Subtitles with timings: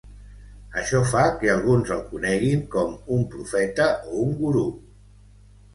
[0.83, 4.67] Això fa que alguns el coneguin com un profeta o un gurú.